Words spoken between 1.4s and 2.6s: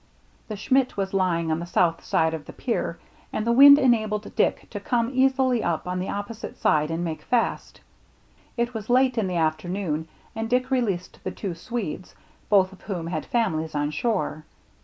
on the south side of BURNT